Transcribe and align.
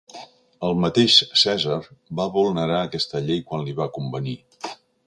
El 0.69 0.79
mateix 0.85 1.17
Cèsar 1.41 1.77
va 2.21 2.27
vulnerar 2.39 2.81
aquesta 2.87 3.25
llei 3.29 3.47
quan 3.53 3.67
li 3.71 3.79
va 3.83 3.93
convenir. 4.01 4.39